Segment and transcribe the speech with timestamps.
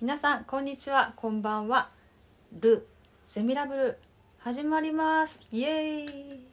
[0.00, 1.12] 皆さんこんにちは。
[1.16, 1.88] こんばんは。
[2.60, 2.86] ル
[3.26, 3.98] ゼミラブル。
[4.38, 5.48] 始まります。
[5.50, 6.46] イエーイ。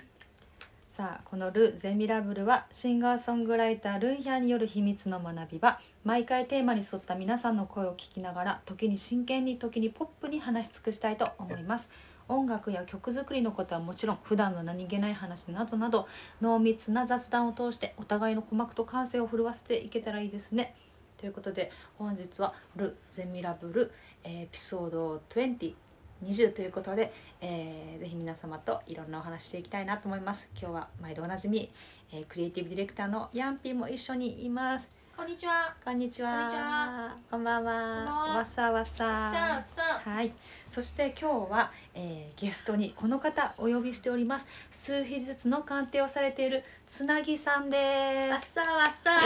[0.88, 5.80] さあこのル・ゼミラブルはシンガーソングライタールンヒャンによる秘密の学び場。
[6.04, 11.92] 毎回テーマに沿った皆さんの声を聞きながら時に真剣に時にポップに話し尽くしたいと思います。
[12.28, 16.08] 音楽や曲作りのことはもちろん普段の何気ない話などなど
[16.42, 20.74] 濃密な雑談を通してお互いの鼓膜と感性を震わせていけたらいいですね。
[21.18, 23.92] ということで本日は「ル・ゼミラブル」
[24.24, 25.76] エピソード20
[26.24, 30.50] 20ということで、えー、ぜひ皆様といろんなお話していきたいなと思います。
[30.60, 31.70] 今日は毎度おなじみ、
[32.12, 35.05] えー、クリエイティブディレクターのヤンピーも一緒にいます。
[35.18, 35.74] こんにちは。
[35.84, 36.30] こんにちは。
[36.30, 37.18] こんにちは。
[37.32, 37.74] こんばんは。
[37.74, 38.38] こんばんは。
[38.40, 38.92] わさわさ。
[38.98, 40.02] さあさ。
[40.06, 40.10] あ。
[40.10, 40.34] はい。
[40.68, 44.46] そして今日は、えー、ゲストにこの方お呼びしております。
[44.72, 47.78] 数秘術の鑑定をされているつなぎさんで
[48.26, 48.60] す。
[48.60, 49.12] わさわさ。
[49.14, 49.22] わ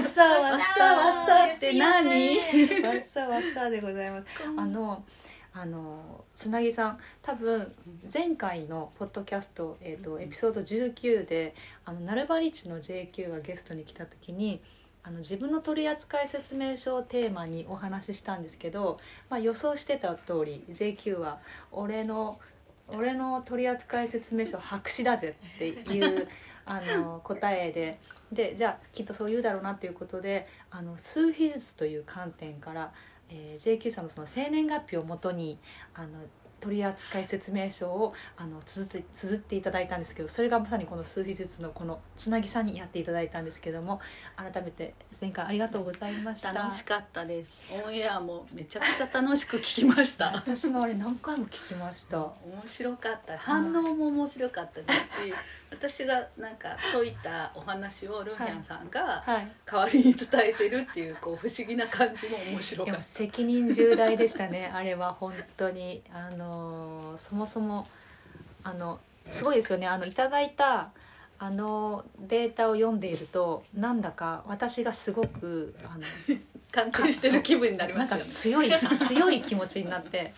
[0.00, 4.26] さわわささわさって何わさわさでございます。
[4.56, 5.02] あの
[5.52, 7.74] あのつなぎさん多分
[8.14, 14.60] 前回のポッドキャスト、えーとエピソード19であのナルバリッチの JQ がゲストに来た時に
[15.02, 21.38] あの自分の取扱説明書をテーマにお話ししたんですけど、まあ、予想してた通り JQ は
[21.72, 22.38] 俺の
[22.88, 26.28] 俺の取扱説明書白紙だぜっていう
[26.66, 27.98] あの答えで
[28.32, 32.92] でじゃあきっとそう言うだろうなということであの数秘術という観点から、
[33.28, 35.58] えー JQ さんのその生年月日をもとに
[35.94, 36.08] あの
[36.60, 44.00] 取扱説明書をあの綴って綴っていただいたんですけどそれがまさにこの数秘術のこのつなぎさんにやっていただいたんですけども
[44.36, 47.64] 改めて前回ありがとうございました楽しかったです。
[47.84, 50.26] オンエアもめちゃくちゃ楽しく聞きました。
[50.34, 52.34] 私もあれ何回も聞きました面
[52.66, 53.38] 白かった。
[53.38, 55.34] 反応も面白かったですし、
[55.70, 59.52] 私がなんか解いたお話をルンヒャンさんがはい。
[59.64, 63.02] 代わりに伝えてるっていうこう不思議な感じも面白かった。
[63.02, 64.70] 責任重大でしたね。
[64.74, 66.02] あれは本当に。
[66.12, 67.86] あのーそもそも
[68.62, 69.00] あの
[69.30, 69.86] すごいですよね。
[69.86, 70.90] あのいただいた
[71.38, 76.04] あのデータを読んでいるとなんだか私がすごくあの
[76.70, 78.68] 鑑定してる気分になりまなんかすよね。
[78.68, 80.32] 強い強い気持ちになって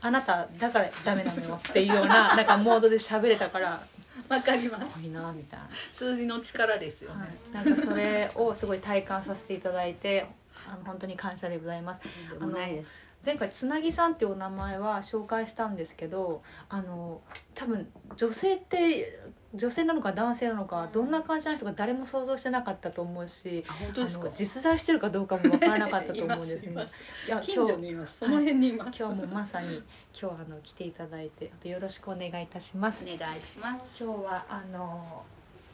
[0.00, 3.82] あなただからダメなのよっていうようななんかモードで喋れたから
[4.28, 5.68] わかりますすごいなみたいな。
[5.92, 7.36] 数字の力ですよはね。
[7.50, 10.26] い、なんかそれをすごい体感させていただいて
[10.66, 12.00] あの本当に感謝でございます
[12.30, 13.06] でもないです。
[13.24, 17.20] 前回つなぎさんっていうお名前は紹介したんですけどあの
[17.54, 19.20] 多分女性って
[19.54, 24.26] 女性なのか男性なのかどんな感じの人か誰も想像してなかったと今日あ本当ですか？
[24.26, 24.36] あの。
[24.36, 28.18] 実在してるかどうかも分からなかったと思うんですいねますいいやます近所にいます。
[28.18, 28.98] その辺にいます。
[28.98, 29.82] 今日もまさに今
[30.14, 34.02] 日はあの来ていただいてあとよろしくお願いいたしますお願いします。
[34.02, 35.22] 今日はあの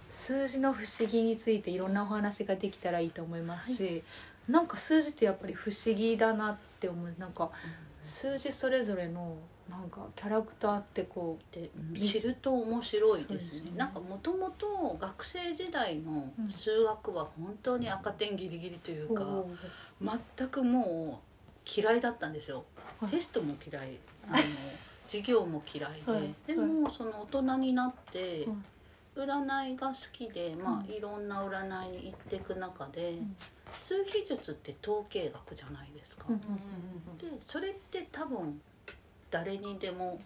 [0.08, 4.02] 数字の不思議についていろんなお話ができたらいいと思いますし、
[4.48, 7.50] なんか数字ってやっぱり不思議だなって思うなんか
[8.02, 9.36] 数字それぞれの
[9.68, 13.36] なんかキャラクターってこで知ると面白いでね。
[13.36, 13.72] ですすね。
[13.76, 19.50] なんかもともと学生時代の数学は本当に赤点ギリギリといううか、こ
[20.36, 22.64] 全くもう嫌いだったんですよ、
[22.98, 23.10] はい。
[23.10, 23.98] テストも嫌い。
[24.28, 24.38] あの
[25.06, 26.34] 授業も嫌いで、はい。
[26.46, 28.64] でもその大人になってうん
[29.16, 30.78] 占いが好きで、まうん。
[30.80, 33.36] あいろんな占いに行っていく中で、ん。
[33.80, 36.24] 数秘術って統計学じゃないですか。
[36.28, 37.16] うんうんうん。
[37.18, 38.60] でそれって多分
[39.30, 40.20] 誰にでも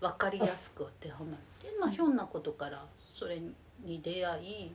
[0.00, 1.28] 分かりやすく当てはまっ
[1.60, 3.40] て、まあ、ひょんなことからそれ
[3.84, 4.72] に出会い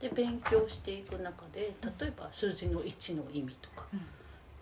[0.00, 3.73] で勉強していく中で例えば数字の1の意味とか、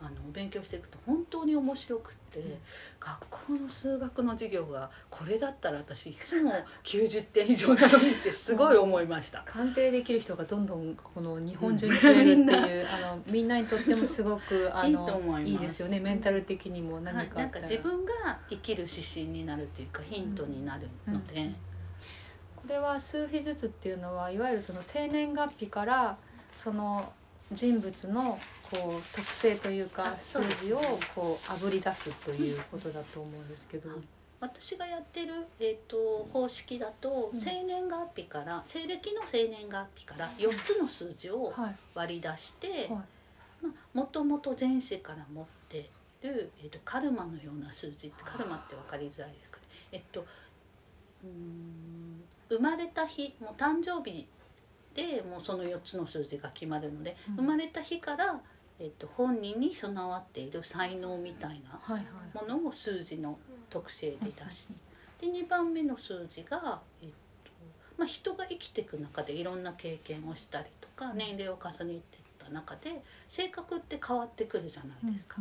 [0.07, 2.59] あの勉強していくと本当に面白くって、
[3.01, 6.53] 学校の数学の授業がこれだったら私いつも
[6.85, 9.43] 90点以上なのにってすごい思いました。
[9.47, 15.53] 鑑定できる人がどんどんこの日本中に増えるっていうあのみんなにとってもすごく あいいのと思います。
[15.53, 16.01] いいですよね。
[16.01, 18.13] メンタル的にもはい、何かあったら、なんか自分が
[18.49, 21.41] 生きる指針になるというかヒントになるので。
[21.41, 21.57] うん。
[22.63, 26.17] これは数秘術っていうのはいわゆるその生年月日から
[26.57, 27.13] その
[27.53, 28.39] 人物の
[28.71, 30.81] こう特性というか数字を
[31.15, 33.99] こうあぶり出すということだと思うんですけど、はい。
[34.41, 37.41] 私がやってる、えー、と方式だと、うん。
[37.41, 41.77] 生年月日から西暦の生年月日から4つの数字をはい。
[41.95, 42.89] 割り出してはい。
[42.91, 42.97] ま
[43.69, 45.89] あもともと前世から持って
[46.23, 49.65] る、えー、とカルマのような数字ってカルマって分かりづらいですかね。
[49.93, 54.27] えっとうーん生まれた日もう誕生日
[54.95, 57.37] でもうその4つの数字が決まるので、うん。
[57.37, 58.41] 生まれた日から、
[58.79, 61.81] えっと本人に備わっている才能みたいな
[62.35, 63.39] ものを数字の
[63.71, 64.75] 特性で出して
[65.21, 67.09] で2番目の数字が、えっ
[67.45, 67.53] と
[67.97, 72.01] まあ、人が生きていく中でいろんな経験をしたりとか年齢を重ねていっ
[72.39, 75.37] た中で性格って変わってくるじゃないですか。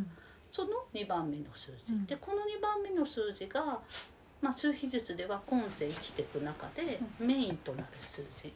[0.51, 2.05] その2番目の数字、うん。
[2.05, 3.79] でこの2番目の数字が、
[4.41, 8.47] まあ、数比術では今世生きていく中でメインとなる数字。
[8.47, 8.53] に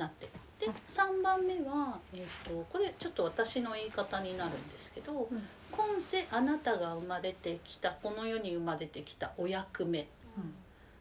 [0.00, 0.26] なって。
[0.26, 5.42] るでうん3番目は、えー、とこれちょっと私の言い方になるんですけど、うん。
[5.70, 10.08] 今世あなたが生まれてきたこの世に生まれてきたお役目。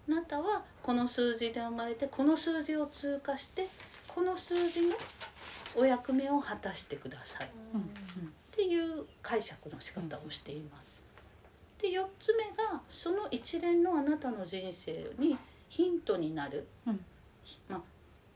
[0.07, 3.67] あなたはこの数字で生まれてこの数字を通過して
[4.07, 4.95] この数字の
[5.75, 7.47] お役目を果たしてください。
[7.47, 8.33] っうん。
[8.51, 11.01] ていう解釈の仕方をしています。
[11.81, 15.37] で4つ目がその一連のあなたの人生に
[15.69, 17.05] ヒントになる、うん。
[17.69, 17.81] まあ、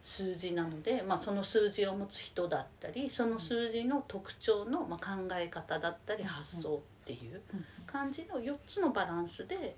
[0.04, 9.76] 数字なので、まあ、その数字を持つ人だったりその数字の特徴の、まあ、考え方だったり発想っていううん感じの4つのバランスで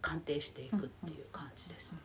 [0.00, 1.98] 鑑定していくっていう感じですね。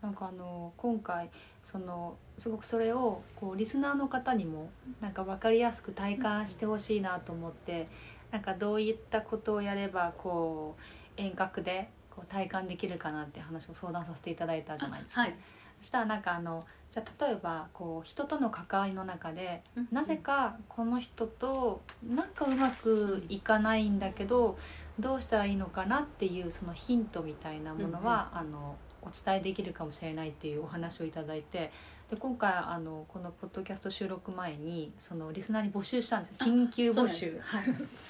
[0.00, 1.28] なんかあの今回
[1.64, 7.88] そのすごくそれをこうリスナーの方にもなんか分かりやすく体感してほしいなと思って
[8.30, 15.22] なんかどういったことをやればこう遠隔でこう体感できるかなって話を相談させていただいたじゃないですか。
[15.22, 15.30] はい。
[15.30, 15.36] そ
[15.80, 19.88] したらなんかあのじゃあ例えばこう人との関わりの中でうん。
[19.92, 24.58] なぜかこの人となんかうまくいかないんだけど
[24.98, 31.70] どうしたらいいのかなっていうそのヒントみたいなものは、あのお伝えできるかもしれないっていうお話をいただいて
[32.10, 36.36] で今回あのこのポッドキャスト収録前にそのリスナーに募集したんですよ。
[36.40, 37.38] 緊急募集。
[37.44, 37.64] はい。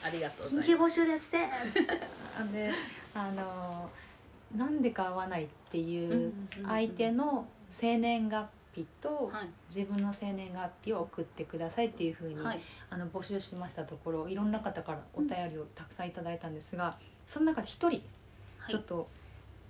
[0.04, 0.76] ありがとう緊急。
[0.76, 1.48] 募集ですって。
[2.52, 2.72] で
[3.14, 3.90] あの
[4.56, 6.32] なんでか合わないっていう
[6.64, 9.48] 相手の生年月日とはい。
[9.68, 12.60] 自分の生年月日を送ってくださいっていうふうに、はい。
[12.90, 18.00] あの募集しましたところいろんな方からお便りをたくさんいただいたんですがその中で一人はい。
[18.68, 19.08] ちょっと、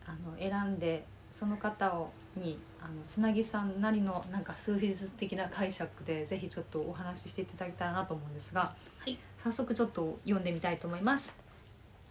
[0.06, 9.18] あの選んでその方をにあのつなぎさんなりのなんか数比術的な解釈でぜひちょっとお話ししていただけたらなと思うんですが、はい。
[9.36, 11.34] 早速ちょっと読んでみたいと思います。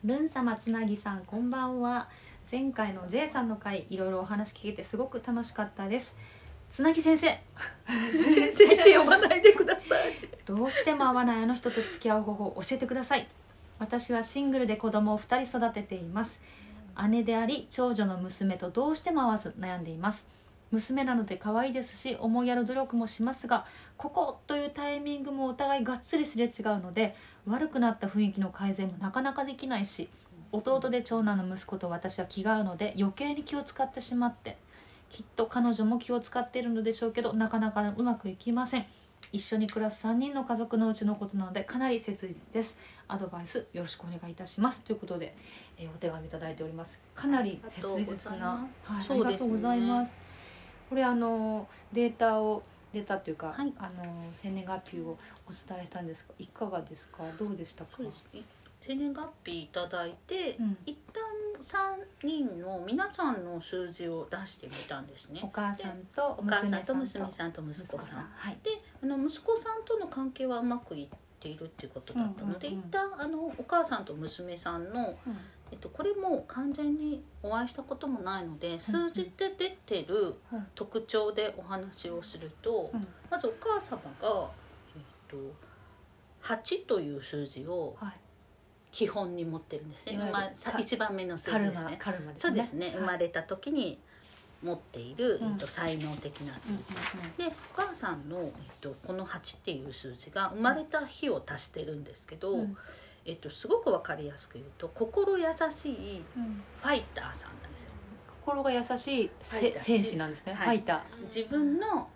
[0.03, 2.07] ルン様つなぎさんこんばんは
[2.49, 6.15] 前回の J さんの回いろいろお話聞けてすごく楽しかったです。
[6.69, 7.37] つなぎ先生。
[7.85, 8.73] 先生。
[8.73, 10.13] って呼ばないでください。
[10.45, 13.27] どうしても合わないあの人と付き合う方法を教えてください。
[13.79, 16.39] 私はシングルで子供を2人育てています。
[17.09, 20.29] 姉であり長女の娘とどうしても合わず悩んでいます。
[20.71, 23.65] 娘なので可愛いですし思いやる努力もしますが
[23.95, 27.15] ここというタイミングもお互いがっつりすれ違うので
[27.45, 30.09] 悪くなった雰囲気の改善もなかなかできないし
[30.57, 34.57] 弟で長男の息子と私は気が合うので余計に気を使ってしまって
[35.09, 38.85] きっと彼女も気を使っているのでしょうけどなかなかうまくいきません。
[39.33, 42.77] 一緒に暮らす3人の家族のうちのことなのでかなり切実です。
[43.07, 44.81] アドバイスよろしくお願いいたします。
[44.81, 45.35] ということで、
[45.77, 46.99] えーお手紙いただいております。
[47.15, 48.67] かなり切実な。
[48.83, 50.15] はい、ありがとうございます。
[50.89, 52.61] これあのデータを
[52.93, 53.73] データというか、はい。
[53.79, 55.17] あの生年月日を
[55.47, 57.23] お伝えしたんですがいかがですか？
[57.39, 57.97] どうでしたか？
[58.87, 60.77] 生年月日いただいて、うん。
[60.85, 61.23] 一旦
[61.61, 65.41] 三人の皆さんの数字を出してみたんですね。
[65.43, 65.47] お。
[65.47, 68.31] 母さんとお母さんと娘娘さんと息子さん。
[68.33, 68.57] はい。
[68.63, 71.07] であの息子さんとの関係はうまくいっ
[71.39, 72.87] ているっていうことだったので、うんうんうん。
[72.87, 75.17] 一旦あのお母さんと娘さんの、
[75.71, 80.67] えっと、これも完全にお会いしたこともないので数字で出てるうん。
[80.75, 83.05] 特徴でお話をすると、うん。
[83.29, 84.49] まずお母様が、
[84.95, 85.35] えっと、
[86.41, 88.13] 8という数字をはい
[88.91, 91.97] 基本に持ってるんですね、まあ、一番目の数字ですね。
[91.99, 92.49] カルマですね。
[92.49, 92.95] そうですね、はい。
[92.95, 93.99] 生まれた時に
[94.63, 95.51] 持っている、うん。
[95.53, 96.73] えっと、才能的な数字、
[97.37, 98.51] でお母さんの、えっ
[98.81, 102.77] と、この8っていう数字が生まれた日を足してるんですけど、うん。
[103.25, 106.61] えっと、すごく分かりやすく言うと心優しいうん。
[106.81, 107.91] ファイターさんなんですよ。
[108.45, 110.77] 心が優しい戦士なんですね、はい。
[110.77, 112.07] ファイタ自分の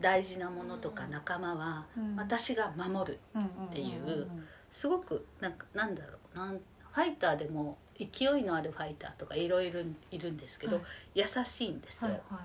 [0.00, 4.28] 大事なものとか仲間はー、私が守るっっていう
[4.74, 12.10] すごくなんかなんだろうなんファイターでも勢いのあるファイターとかいろいろいるんですけど、はい優しいんですよ。
[12.10, 12.40] はいは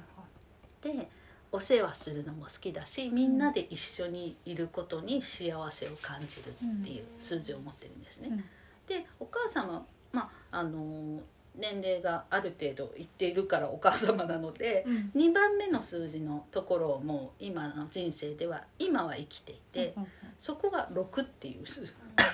[0.94, 1.10] いで
[1.52, 8.30] お世話するのも好きだしみんなで一緒にいることに幸せを感じるっていう数字を持ってるんですね。
[8.30, 8.44] はい
[8.86, 11.22] でお母様まああの
[11.56, 15.12] 年齢がある程度いっているからお母様なので、うん。
[15.16, 20.08] 2番目の数字のところをもう今の人生では今は生きていて、うん
[20.40, 21.84] そこが6っていう数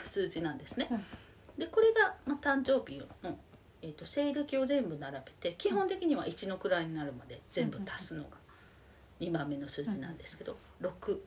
[0.03, 0.87] 数字なんですね。
[0.91, 1.03] うん。
[1.57, 3.05] でこれが、まあ、誕生日の、
[3.81, 8.29] えー、と西暦を全部並べて基本的には1の位になるまで全部足すのが
[9.21, 11.19] 2番目の数字なんですけど66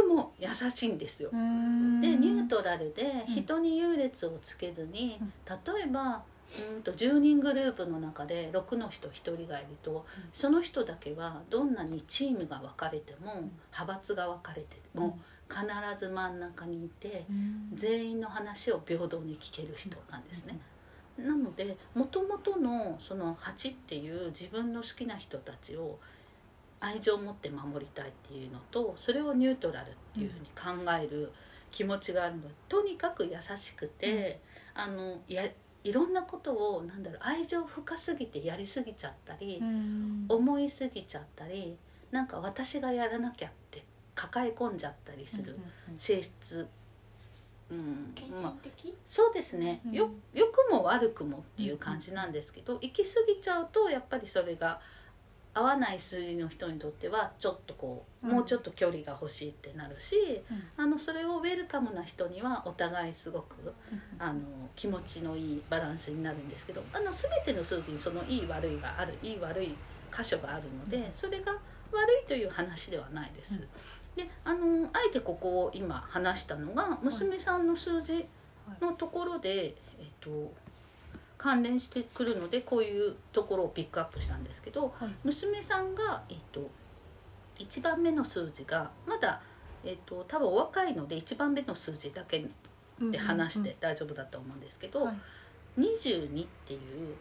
[0.00, 0.08] うん。
[0.08, 1.30] も優しいんですよ。
[1.32, 2.00] うん。
[2.00, 3.34] でニュートラルでうん。
[3.34, 5.32] 人に優劣をつけずに、うん。
[5.74, 6.24] 例えば
[6.74, 15.64] うんと10人グループの中で6の人1人がいると、その人だけはどんなにチームが分かれても、派閥が分かれても、必
[15.98, 17.70] ず真ん中にいてうん。
[17.74, 20.58] 全員の話を平等に聞ける人なんですね。
[21.18, 25.98] なのでもともとのその8っていう自分の好きな人たちを
[26.78, 31.30] 愛情を持って守りたいっていうのとそれをニュートラルっていうふうに考える
[31.70, 34.40] 気持ちがあるのでとにかく優しくて、
[34.74, 35.44] あのや
[35.82, 40.26] いろんなことをなんだろう愛情深すぎてやりすぎちゃったり、うん。
[40.28, 41.76] 思いすぎちゃったり
[42.10, 43.84] なんか私がやらなきゃって
[44.14, 45.58] 抱え込んじゃったりする
[45.96, 46.60] 性質、
[47.70, 48.54] うん献まあ
[49.06, 54.80] そうですね、うんよ良くも悪くもっていう感じなんですけど、行き過ぎちゃうとやっぱりそれが
[55.52, 58.32] 合わない数字の人にとってはちょっとこう、うん。
[58.34, 60.62] もうちょっと距離が欲しいってなるし、うん。
[60.76, 63.74] あのそれをウェルカムな人にはお互いすごく
[64.18, 64.40] あの
[64.76, 69.76] 気持ちのいいバランスになるんですけどあの全ての数字にそのいい悪いがあるいい悪い
[70.16, 71.12] 箇所があるので、うん。
[71.12, 71.58] それが悪
[72.24, 73.60] いという話ではないです。
[73.60, 73.68] うん。
[74.16, 78.26] であのあえてここを今話したのが娘さんの数字
[78.80, 80.52] のところで、えっと、
[81.40, 85.08] 関連してくるのでこういうところをピックアップしたんですけどはい。
[85.24, 86.68] 娘さんが、えっと、
[87.58, 89.40] 1番目の数字がまだ、
[89.82, 92.44] えっと、多分お若いので1番目の数字だけ
[93.00, 95.12] で話して大丈夫だと思うんですけど、は
[95.78, 95.80] い。
[95.80, 97.14] 22っていう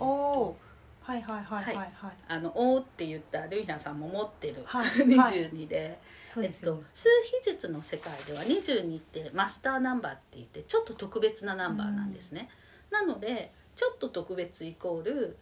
[0.00, 0.56] おお
[1.02, 1.90] はいはいはいはいはい。
[2.26, 4.86] あの「おー」って言ったルイナさんも持ってるはい。
[5.06, 6.00] 22で、
[6.36, 7.08] ですよと、数
[7.44, 12.50] 秘術の世界では22ってマスターナンバーって言ってちょっと特別なナンバーなんですね。
[12.90, 15.38] なのでちょっと特別イコール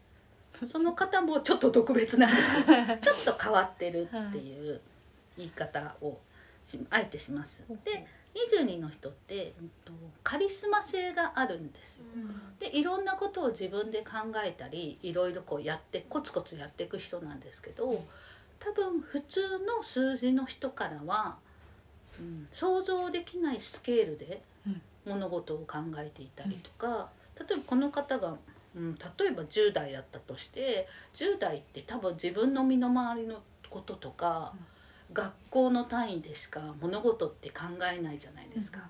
[0.70, 2.70] その方もちょっと特別なんです。
[2.70, 4.80] よ ちょっと変わってるっていう
[5.36, 6.16] 言い方を
[6.62, 7.64] しあえてします。
[7.84, 9.52] で22の人って、えっ
[9.84, 9.92] と、
[10.22, 12.04] カリスマ性があるんですよ。
[12.60, 18.04] でいろんなことを自分で考えたりいろいろこうやってコツコツやっていく人なんですけど
[18.60, 21.38] 多分普通の数字の人からは、
[22.20, 24.80] うん、想像できないスケールでうん。
[25.06, 28.36] 物事を考えていたりとか、例えばこの方が、
[28.76, 34.54] うん、例えば10代だったとして10代って多分自分の身の回りのこととか、
[35.12, 37.64] 学校の単位でしか物事って考
[37.94, 38.80] えないじゃないですか。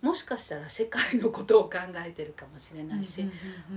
[0.00, 3.28] もしかしたら世界のことを考えてるかもしれないし、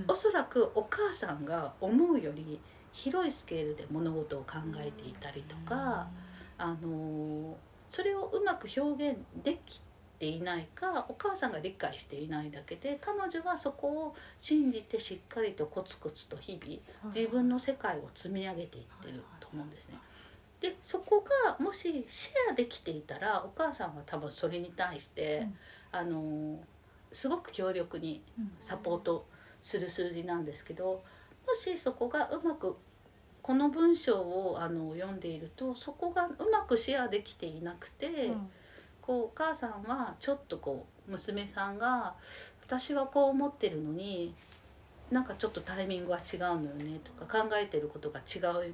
[0.08, 2.60] おそらくお母さんが思うより
[2.92, 6.08] 広いスケールで物事を考えていたりとか、
[6.58, 7.54] あのー
[7.92, 9.82] それをうまく表現でき
[10.22, 19.98] ていないかお母さんが理解していないだけで彼女はそこを信じてしっかりとコツコツと日々自分の世界を積み上げていってると思うんですね。
[20.60, 25.54] でそこがもしシェアできていたらお母さんは多分それに対して、うん。
[25.92, 26.56] あのー
[27.12, 28.22] すごく強力に
[28.60, 29.26] サポート
[29.60, 31.02] する数字なんですけど
[31.46, 32.76] もしそこがうまく
[33.42, 38.32] この文章をあの読んでいるとそこがうまくシェアできていなくて、
[39.02, 42.14] こうお母さんはちょっとこう娘さんが
[42.64, 44.34] 「私はこう思ってるのに
[45.10, 48.70] なんかちょっとタイミングは違うのよね」とか考えてることが違うのよ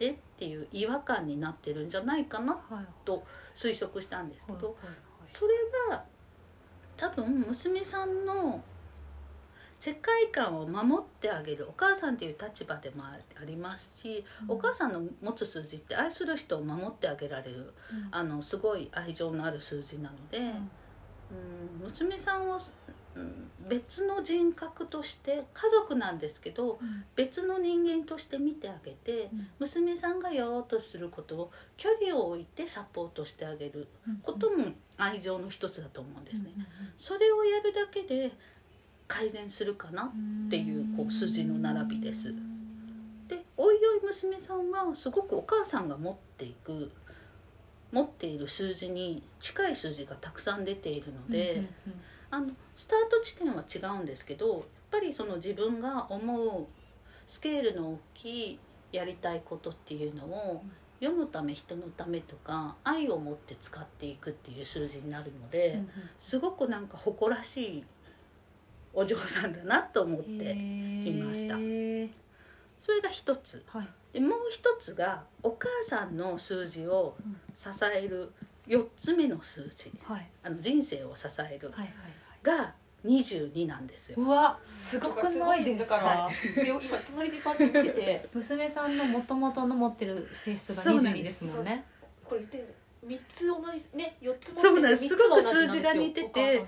[0.00, 4.68] ねっていう違和感になってるんじゃないかなはいと推測したんですけど。
[4.68, 4.76] はい
[5.28, 5.54] それ
[5.90, 6.04] は
[6.96, 8.62] 多分娘さんの
[9.78, 11.68] 世界観を守ってあげる。
[11.68, 14.56] お母さんという立場でもありますし、うん。
[14.56, 18.08] お母さんの持つ数字って愛する人を守ってあげられるうん。
[18.10, 22.58] あのすごい愛情のある数字なので、うん、娘さんを、
[23.14, 27.04] うん、別の人格として家族なんですけどうん。
[27.14, 29.48] 別の人間として見てあげてうん。
[29.60, 34.16] 娘さんがやろうとすることを距離を置いてサポートしてあげるうん。
[34.16, 36.50] ことも愛情の一つだと思うんですね。
[36.56, 36.64] うん。
[36.96, 38.32] それをやるだけで
[39.08, 40.12] 改善するかな。
[40.14, 42.34] うんていうこう筋の並びです
[43.28, 46.90] でおいおい娘さんはすごくお母さんが持っていく
[47.92, 51.66] 持っている数字に近い数字がたくさん出ているので、
[52.30, 56.66] あのスタート地点は違うんですけどやっぱりその自分が思う
[57.26, 58.58] スケールの大きい
[58.92, 60.62] やりたいことっていうのを
[61.00, 65.82] 世のため人のためとか愛を持って使っていくっていう数字になるので、
[66.18, 67.84] すごくなんか誇らしい
[68.98, 71.54] お嬢さんだなと思っていました。
[72.80, 73.62] それが一つ。
[73.68, 73.88] はい。
[74.12, 77.14] でもう一つがお母さんの数字を
[77.54, 78.32] 支える
[78.66, 79.92] 4つ目の数字。
[80.02, 80.26] はい。
[80.42, 81.72] あの人生を支える。
[82.42, 82.74] が
[83.04, 84.16] 22なんですよ。
[84.18, 86.28] うわすごくないですだか
[86.66, 91.84] 今隣でパッと見てて娘さんの元々の持ってる性質が22そうなんでですすもんね。
[92.24, 92.74] これ言って
[93.04, 96.66] 三つ同じね四つ持ってそうなんですすごく数字が似てて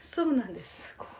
[0.00, 0.88] そうなんです。
[0.88, 1.08] すごい。
[1.08, 1.19] です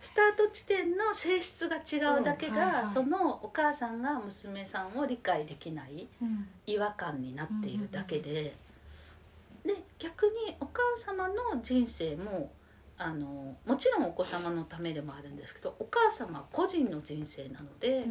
[0.00, 2.92] スタート地点の性質が違うだけが、うんはいはい。
[2.92, 6.48] そのお母さんが娘さんを理解できないうん。
[6.66, 8.56] 違和感になっているだけで、
[9.64, 12.52] で逆にお母様の人生も
[12.96, 18.06] あのもちろんお子様のためでもあるんですけどお母様個人の人生なので、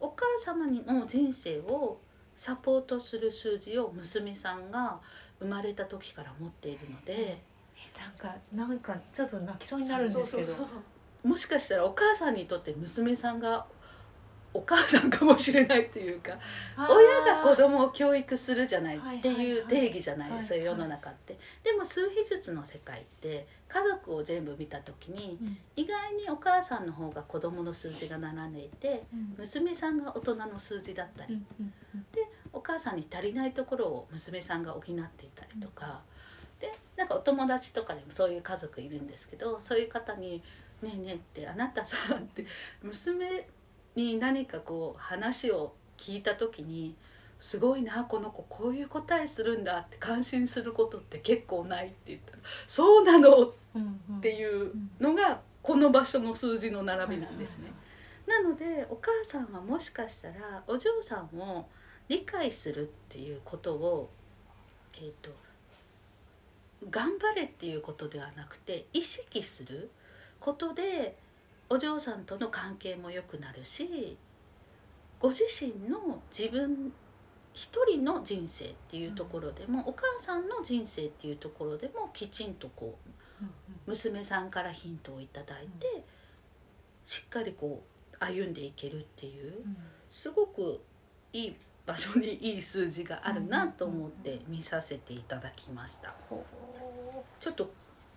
[0.00, 2.00] お母様の人生を
[2.34, 4.98] サポートする数字を娘さんが
[5.40, 7.42] 生まれた時から持っているので
[7.98, 10.54] なんかなんかちょっと泣きそうになるんですけど。
[11.22, 13.66] もしかしたらお母さんにとって娘さんが
[14.52, 16.36] お母さんかもしれないっていうか
[16.76, 21.38] 親が子供を教育するじゃないっていう定義じゃないですか世の中って。
[21.62, 25.58] でも数秘術の世界って家族を全部見た時にうん。
[25.76, 29.34] 意外にお母さんの方が子供の数字が並んでいてうん。
[29.38, 31.34] 娘さんが大人の数字だったり。
[31.34, 32.04] うんうんうん。
[32.52, 34.96] お母さんに足りないところを娘さんが補ってい
[35.36, 36.00] たりとか、
[36.60, 40.42] でなんかお友達とかでもそういう家族いるんですけどそういう方に
[40.82, 42.46] 「ねえねえ」って「あなたさ」って
[42.82, 43.48] 娘
[43.94, 46.94] に何かこう話を聞いた時に
[47.40, 52.38] 「すごいなこの子こういう答えするんだ」って感心することって結構ないって言ったら
[52.68, 57.72] 「そうなの!」っていうのがこの場所の数字の並びなんですね。
[58.26, 61.68] なのでお母さんはもしかしたらお嬢さんを
[62.08, 64.10] 理解するっていうことを、
[64.94, 65.30] えー、と
[66.88, 69.90] 頑張れっていうことではなくて意識する
[70.38, 71.16] ことで
[71.68, 74.16] お嬢さんとの関係も良くなるし
[75.18, 76.92] ご自身の自分
[77.52, 82.96] 一人の人生っていうところでも、お母さんの人生っていうところでもきちんとこ
[83.40, 83.50] ううん
[83.86, 86.04] 娘さんからヒントをいただいて、
[87.04, 87.82] しっかりこ
[88.12, 89.76] う歩んでいけるっていううん。
[90.10, 90.80] すごく
[91.32, 91.56] いい
[91.86, 96.14] 場所にいい数字があるなと思って見させていただきました。
[97.40, 97.72] ちょっと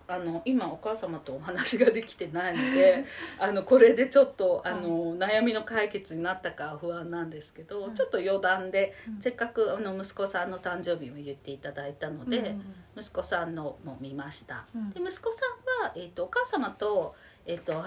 [0.06, 3.04] あの今お母様とお話ができてないので
[3.40, 7.94] あのこれでちょっとあの、悩みの解決になったかは不安なんですけど、うん。
[7.94, 9.22] ちょっと余談で、うん。
[9.22, 12.46] せっかくあの息子さんの誕生日も言っていただいたので、うん。
[12.46, 14.66] うん息子さんのも見ました。
[14.72, 14.90] うん。
[14.90, 15.40] で息子さ
[15.82, 17.82] んは、えー、とお母様と,、えー、と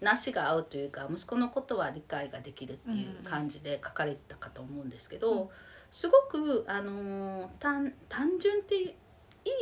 [0.00, 5.48] 話が合うというか息子のことは理解ができるっていう感じで書かれてたかと思うんですけど、うん。
[5.92, 8.94] すごく、あのー単単純っていう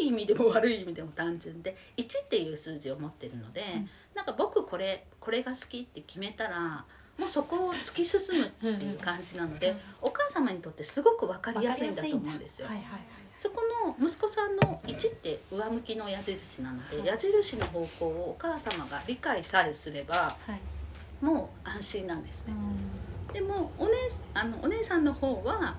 [0.01, 3.89] いい意味でも悪い意味でも単純で1っていう数字を持ってるので、ん。
[4.15, 6.85] なんか僕これこれが好きって決めたら
[7.19, 12.67] もうそこを突き進むっていう感じなので、うんお母様にとってすごく分かりやすいんだと思うんですよ。
[12.67, 13.01] はいはいはい
[13.39, 17.07] そこの息子さんの1って上向きの矢印なので、はい。
[17.07, 20.15] 矢印の方向をお母様が理解さえすれば
[20.47, 21.25] はい。
[21.25, 22.57] もう安心なんですうね。
[22.57, 23.33] ん。
[23.33, 23.93] でもお姉
[24.35, 25.77] あのお姉さんの方は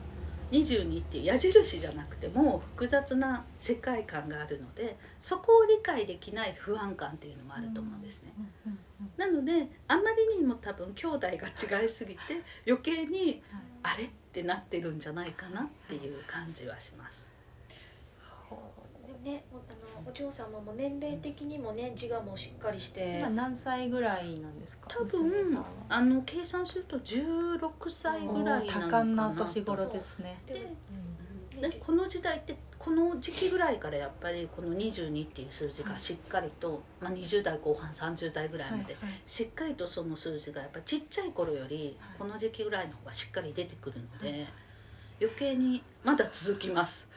[0.52, 8.34] 22っていう矢印じゃなくてもう複雑な世界観があるのでそこを理解できない不安感っていうのもあると思うんですね。
[9.18, 12.20] なのであまりにも多分兄弟が違いすぎて
[12.66, 17.30] 余計にはいあれってなってるんじゃないかなっていう感じはします。
[19.28, 19.60] ねおあ
[20.04, 23.20] のお嬢様も年齢的にもね自我もしっかりして。
[23.20, 24.88] 今何歳ぐらいなんですか？
[24.90, 30.38] 多分あの計算すると16歳ぐらいなのか多感なな年頃ですね。
[30.46, 30.60] でで
[31.56, 31.62] うん。
[31.62, 42.20] でこの時代ってこの時期ぐらいからやっぱりこの22っていう数字がしっかりと、まあ、20代後半30代ぐらいまで、しっかりとその数字がやっぱちっちゃい頃よりはい。
[42.20, 44.48] この時期ぐらいの方がしっかり出てくるので、
[45.20, 47.08] 余計にまだ続きます。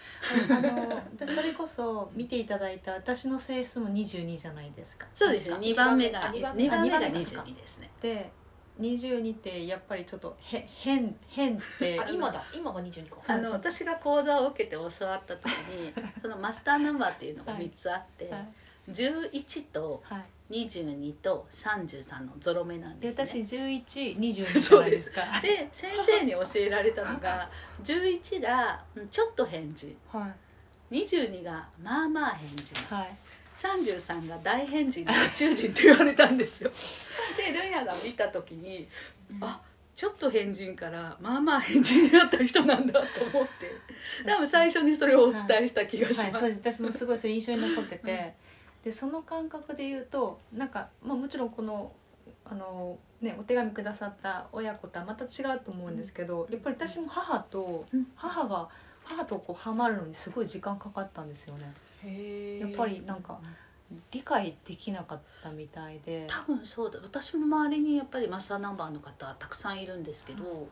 [0.50, 5.06] あの私それこそ見ていただいた私の性質も22じゃないですか。
[5.14, 7.42] そうですね2番目があ2 2番目があ二番目ですか。
[7.42, 7.90] 22ですね。
[8.00, 8.32] で
[8.80, 12.00] 22ってやっぱりちょっとへ変変って。
[12.00, 12.42] あ今だ。
[12.54, 18.48] 今が22個あの私が講座を受けて教わった時に そのマスターナンバーっていうのが3つあって、はい。
[18.88, 23.42] 11とはい22と33のゾロ目なんでですね。
[23.44, 25.22] 私1122じゃないですか。
[25.40, 27.48] で 先生に教えられたのが
[27.84, 30.28] 11がうんちょっと変人は
[30.90, 30.94] い。
[31.04, 33.16] 22がまあまあ変人はい。
[33.56, 36.72] 33が大変人で宇宙人って言われたんですよ。
[37.36, 38.88] でルンヤが見た時に
[39.40, 39.60] あ
[39.94, 43.70] ちょっと変人からまあまあ変人になった人なんだと思って。
[44.26, 46.40] 多分最初にそれをお伝えした気がしはい、ます。
[46.40, 46.60] そうです。
[46.80, 48.34] 私もすごいそれ印象に残ってて
[48.84, 51.92] でその感覚で言うとなんか、まあ、もちろんこの
[52.44, 58.06] あの、ね、お手紙くださった親子とはまた違うと思うんですけど、やっぱり私も母と、うん。
[58.16, 58.68] 母が
[59.04, 61.72] 母とこうハマるのにすごい時間かかったんですよね。
[62.04, 63.38] へやっぱりなんか
[64.10, 66.26] 理解できなかったみたいで。
[66.28, 66.98] 多分そうだ。
[67.02, 70.68] 私も周りにやっぱりマスターナンバーの方たくさんいるんですけど、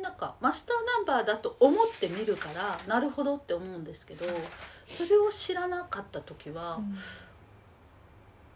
[0.00, 4.24] なんかマスターナンバーだと思ってみるからなるほどって思うんですけど
[4.86, 6.94] それを知らなかった時はうん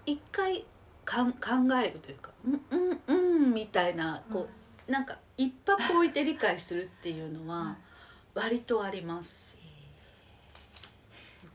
[0.06, 0.64] 一回
[1.04, 3.14] かん考えるというか「うんうんう
[3.48, 4.48] ん」みたいなこ
[4.88, 7.76] う、なんか一泊置いて理解するっていうのは
[8.34, 9.55] 割とあります。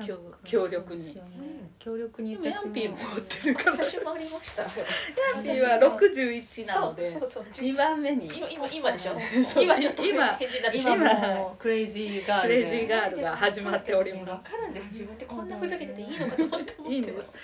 [0.06, 1.16] 協協力に。
[1.16, 1.22] ね。
[1.80, 3.72] 協力にヤンピーも持ってるから。
[3.74, 4.62] 私もありました。
[4.64, 4.70] ヤ
[5.40, 7.44] ンピーは61なのでそうそうそう。
[7.54, 8.28] 2番目に。
[8.28, 9.14] 今今今でしょ？
[9.62, 10.38] 今ちょっと今
[10.76, 12.60] 今クレイジーガークルで。
[12.62, 14.90] レイジーガールが始まっておりまわすかるんです。
[14.92, 17.36] 自分でこんなふざけてていいのかと思っていいんです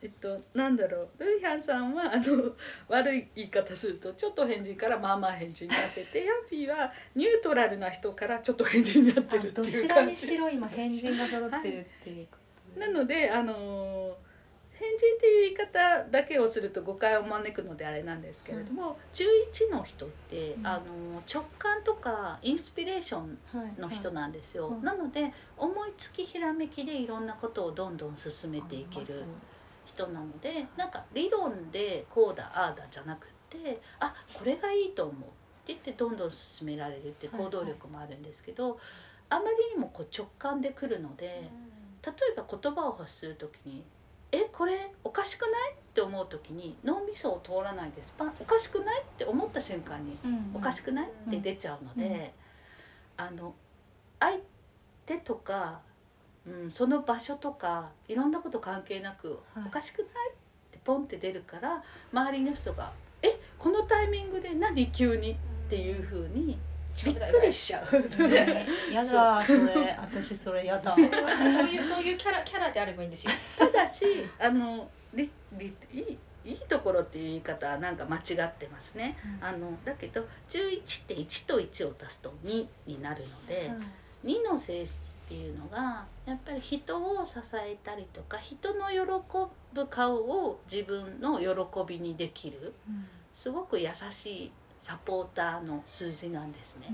[0.00, 1.24] えっとなんだろう。
[1.24, 2.54] ルーヒャンさんはあの
[2.88, 12.38] 悪い言い方するとちょっと変人からまあまあ変人になっててヤンピーはニュートラルな人からちょっと変人になってるってどいちらにう感じしろ今変人が揃ってるっていうこ
[12.74, 12.86] とで。
[12.86, 14.28] なのであのー
[14.78, 20.66] 変人っていう言い方だけをすると誤解を招くのであれなんですけれども、11の人って、うん。
[20.66, 24.80] あのー直感とかインスピレーションはいの人なんですよ、はい。
[24.82, 29.24] なので思いつきひらめきでいろんなことをどんどん進めていける
[29.98, 35.28] 人なのでなんか理論でこうだああだじゃなくってあこれがいいと思うって
[35.66, 38.78] 言ってどんどん進められるって行動力もあるんですけど、
[39.28, 41.50] あまりにもこう直感で来るので
[42.02, 43.84] 例えば言葉を発する時に
[44.32, 52.32] 「えこれおかしくない?」って思う時に脳みそを通らないですパンおかしくないって思った瞬間にうんおかしくないって出ちゃうので、
[53.18, 53.54] あの
[54.20, 54.38] 相
[55.04, 55.80] 手とか、
[56.48, 59.64] うん、その場所とかいろんなこと関係なく、はい。
[59.66, 60.08] おかしくない？
[60.30, 60.34] っ
[60.72, 61.82] てポンって出るから
[62.12, 65.32] 周りの人が「えこのタイミングで何急に?」
[65.66, 66.58] っていうふうに
[67.04, 68.92] びっくりしちゃう。
[68.92, 69.96] やだそれ。
[70.00, 70.94] 私それやだ。
[70.96, 71.04] そう
[71.68, 73.32] いう そういうキャラキャラであればいいんですよ。
[73.56, 74.04] ただし
[74.40, 79.16] あのりりいいいいところっていう言い方はなんか間違ってますね。
[79.40, 83.70] あのだけど11って1と1を足すと2になるので。
[84.24, 89.00] 2の性質っていうのがやっぱり人を支えたりとか人の喜
[89.72, 91.46] ぶ顔を自分の喜
[91.86, 92.74] びにできる
[93.32, 96.86] すごく優しいサポーターの数字なんですね。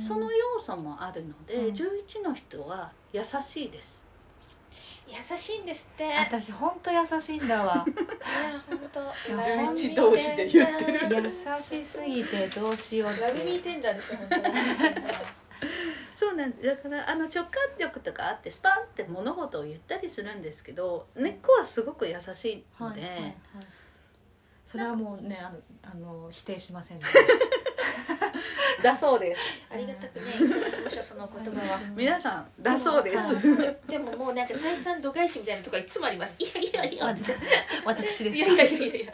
[0.00, 1.74] その要素もあるので、うん。
[1.74, 4.04] 11の人は優しいです。
[5.08, 6.04] 優しいんですって。
[6.16, 7.84] 私本当優しいんだわ。
[7.86, 9.00] いや本当
[9.80, 11.08] 11同士で言ってる。
[11.10, 11.30] 優
[11.62, 13.20] しすぎてどうしようって。
[13.20, 14.54] ラブミーテンダーですよ本当に
[16.14, 23.10] そうなんだからあの直感力とかあってスパンって物事を言ったりするんですけど根っこはすごく優しいので、はい。
[23.10, 23.36] はいはい
[24.64, 27.04] それはもうねあのあの否定しませんね。
[28.82, 29.40] だそうです。
[29.70, 33.34] ありがたくねいただきましょうその言葉は皆さんだそうです。
[33.86, 36.36] でももうなんか再三度外視みたいなところいつもあります。
[36.38, 37.24] いやいやいや私
[37.84, 39.12] 私ですいやいやいやいやいや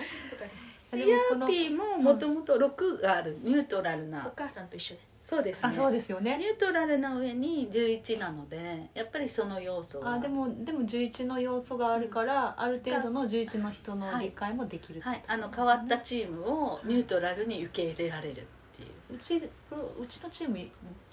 [0.93, 5.69] でヤもこのーピーももともと6があるニュートラルおな母さんと一緒でそうですね。
[5.69, 6.37] あそうですよね。
[6.39, 10.15] ニュートラルな上に11なのでやっぱりその要素は。
[10.15, 15.25] あでもでも11の要素があるから、ある程度の11の人の理解もできるってことはい。
[15.29, 19.15] あの変わったチームをニュートラルに受け入れられるっていう。
[19.15, 20.59] うちうちのチーム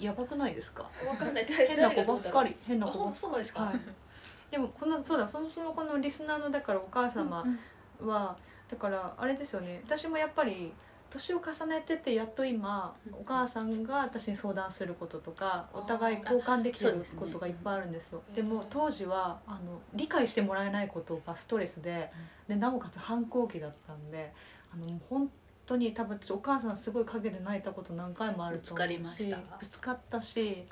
[0.00, 0.82] やばくないですか？
[1.06, 1.46] わかんない。
[1.46, 2.50] 誰変な子ばっかり。
[2.50, 3.80] り変なあ子ばっかそうなんですか、はい。
[4.50, 5.28] でもこのそうだ。
[5.28, 7.44] そもそもこのリスナーのだからお母様
[8.00, 8.08] うん。
[8.08, 8.36] は、
[8.68, 9.80] だからあれですよね。
[9.86, 10.72] 私もやっぱり
[11.10, 13.14] 年を重ねててやっと今うん。
[13.14, 18.22] お母さんが私に相談することとかお互い交換できてることがいっぱいあるんですよ。
[18.28, 18.34] うん。
[18.34, 22.10] でも当時はあの理解してもらえないことがストレスで
[22.48, 24.32] でなおかつ反抗期だったんで
[24.72, 25.30] あの本
[25.66, 29.36] 当に多分私お母さんすごい陰で泣いたこと何回もあると思うしぶつかりました。
[29.58, 30.64] ぶつかったし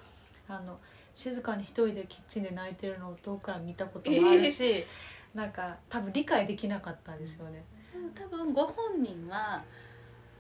[0.49, 0.79] あの
[1.15, 4.85] 静かに一人でキッチンで泣いてるのを遠くから見たこともあるし
[5.35, 7.65] なんか多分理解できなかったんですよね。
[7.93, 9.63] でも多分ご本人は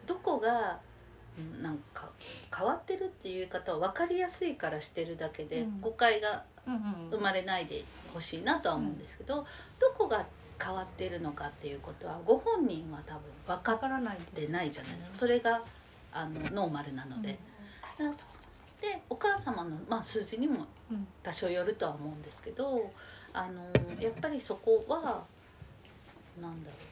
[0.06, 0.78] どこが
[1.38, 2.08] うんなんか
[2.56, 5.80] 変わってるっていう言い方は分かりやすいからしてるだけで、うん。
[5.80, 9.46] 誤解がうん生まれないでほしいなとは思うんですけど、
[9.78, 10.24] どこが
[10.62, 15.16] 変わってるのかっていうことはご本人は多分分かわからないですってないじゃないですか。
[15.16, 15.62] それが
[16.12, 17.38] あのノーマルなので、
[18.80, 21.06] でお母様の、まあ、数字にもうん。
[21.22, 22.90] 多少よるとは思うんですけど
[23.32, 23.62] あの
[24.00, 25.24] やっぱりそこは
[26.40, 26.85] なんだろう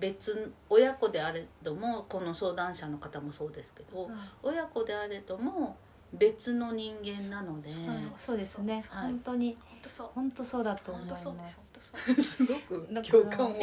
[0.00, 4.10] 別親子であれどもこの相談者の方もそうですけど、
[4.42, 5.76] 親子であれども
[6.12, 9.10] 別の人間なのでうんそうですね、はい。
[9.10, 10.08] 本当に本当そう。
[10.14, 11.24] 本当そうだと思います。
[11.26, 11.36] 本
[11.72, 12.46] 当そうです本当そう。
[12.46, 13.54] すごく共感を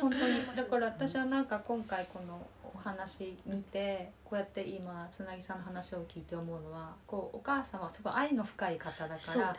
[0.00, 9.56] 本当にうんだから私はなんか今回このお話見てこうやって今つなぎさんの話を聞いて思うのはこうお母様はすごい愛の深い方だから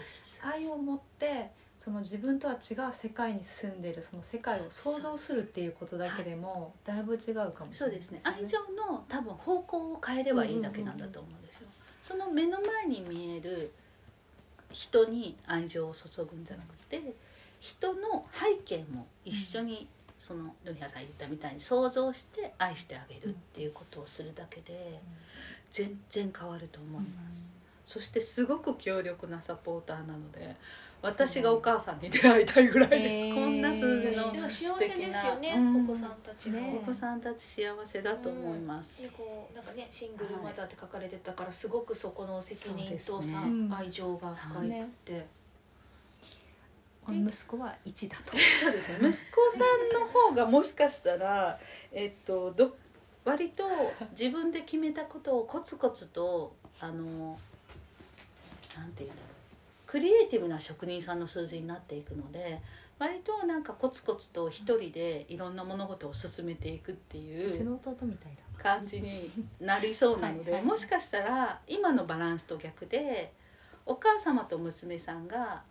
[0.52, 7.72] 愛を持ってその自分とは違う世界に住んでるその世界を想像するっていうことだけでもだいぶ違うかもしれない。
[7.74, 8.20] そうですね。
[8.24, 8.58] 愛情
[8.90, 11.68] の多分方向を変えればいいだけなんだと思うんですよ、
[12.02, 13.72] その目の前に見える
[14.72, 17.14] 人に愛情を注ぐんじゃなくて
[17.60, 25.02] 人の背景も一緒にそのルミハさん言ったみたいに想像して愛してあげるっていうことをするだけで
[25.72, 27.52] 全然変わると思います、
[27.86, 30.56] そしてすごく強力なサポーターなので
[31.06, 36.80] 私がお母さんに出会いたいぐらいです、こんな数字でのも幸せですよね、うんお子さんたちが、ね。
[36.82, 37.22] お子さん。
[37.22, 43.48] たち幸せだと思います、でこうなんかねシングルマザーって書かれてたからすごくそこの責任とさ、ね。
[43.48, 43.74] うん。
[43.74, 45.26] 愛情が深いって、
[47.08, 48.32] 息子は1だと。
[48.36, 49.10] そうですね。
[49.10, 51.60] 息子さんの方がもしかしたら
[51.92, 52.76] えっとど
[53.24, 53.64] 割と
[54.12, 57.38] 自分で決めたことをコツコツとあの
[58.76, 59.35] なんていうんだろう
[59.96, 62.62] クリエイティブな職人さんの数字になっていくので
[63.00, 67.54] 割となんかコツコツと一人でいろんな物事を進めていくっていう
[68.58, 69.32] 感じに
[69.62, 73.32] なりそうなのでもしかしたら今のバランスと逆で
[73.86, 75.64] お母様と娘さんが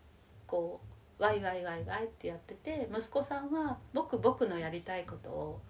[0.47, 0.81] こ
[1.21, 5.61] うワイワイワイワイってやってて息子さんは僕僕のやりたいことを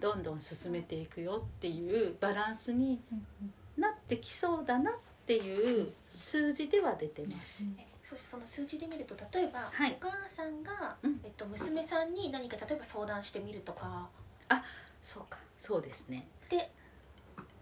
[0.00, 3.02] どんどん進めていくよっていうバランスに
[3.76, 4.94] なってきそうだなっ
[5.26, 7.62] ていう数字では出てます。
[7.76, 9.98] えそしてその数字で見ると例えば、はい。
[10.00, 11.20] お母さんが、うん。
[11.22, 14.08] えっと、娘さんに何か例えば相談してみるとか。
[15.02, 15.38] そうか。
[15.58, 16.26] そうですね。
[16.48, 16.70] で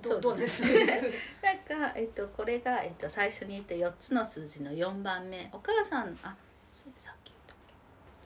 [0.03, 0.63] そうどどうです？
[1.43, 5.51] なんか、えっと、これが、えっと、最初に言った4つの数字の4番目。
[5.53, 6.37] お母さんあ
[6.73, 7.75] そうさっき言ったっけ？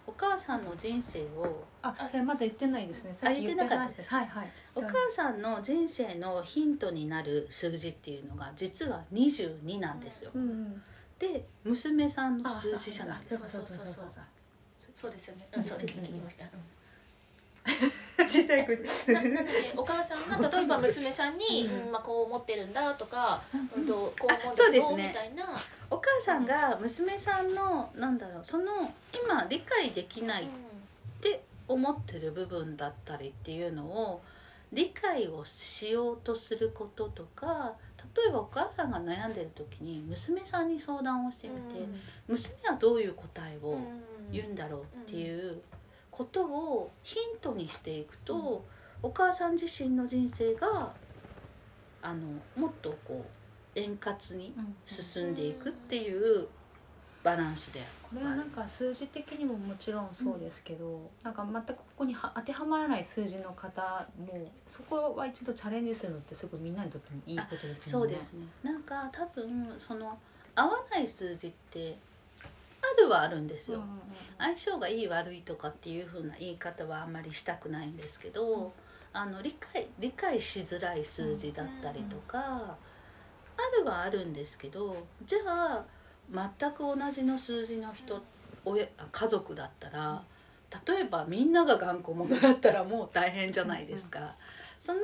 [0.06, 3.14] お母さんの人生をあそれまだ言ってないですね。
[3.14, 4.10] さっき言ってないです。
[4.10, 4.50] はいはい。
[4.74, 10.32] お母さんの人生のヒントになる数字っていうのが実は22なんですよ。
[10.34, 10.82] うんうん
[11.20, 13.48] で娘さんの数字じゃないですか。
[13.48, 13.86] そうそうそう。
[13.86, 14.06] そう
[14.94, 15.94] そうですよね、うんそうです。
[15.94, 16.46] 聞きました、
[18.26, 18.84] 小さい声で。
[19.14, 21.92] ななのでお母さんが例えば娘さんに、うん。
[21.92, 25.46] まあ、こう思ってるんだとか、うん、とこう思うんだみたいな。
[25.90, 30.46] お母さんが娘さんのなんだろうその今理解できないっ
[31.20, 34.22] て思ってる部分だったりっていうのを
[34.72, 37.89] 理解をしようとすることとか例
[38.28, 41.86] えばお母さんが悩んでる時に娘さんに相談をしてみて、
[42.26, 43.78] 娘はどういう答えを
[44.32, 45.60] 言うんだろうっていう
[46.10, 48.64] ことをヒントにしていくと、
[49.02, 50.92] お母さん自身の人生が
[52.02, 52.20] あの
[52.56, 53.24] もっとこ
[53.74, 54.54] う円滑に
[54.86, 56.48] 進んでいくっていう
[57.22, 57.80] バランスで。
[58.02, 67.76] これはなんか数字的にももちろんそうですけど、なんか全くここには当てはまらない数字の方もそこは一度チャレンジするのってすごいみんなにとってもいいことですもね。
[67.76, 68.46] そうんですね。
[68.62, 70.18] なんか多分その
[70.54, 71.96] 合わない数字って
[72.82, 74.00] あるはあるんですよ、うんうんうん
[74.38, 78.70] 相性がいい悪いとかっていう風な言い方はあんまりしたくないんですけど、うん。
[79.12, 82.76] あの理解理解しづらい数字だったりとか、あ
[83.76, 85.84] るはあるんですけどじゃあ
[86.32, 88.22] 全く同じの数字の人
[88.64, 90.22] 親家族だったら
[90.86, 94.34] 例えばみんなが頑固者だったらもう大変じゃないですか。
[94.80, 95.00] その